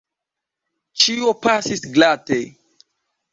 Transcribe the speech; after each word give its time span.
Ĉio 1.03 1.33
pasis 1.43 1.85
glate. 1.99 2.41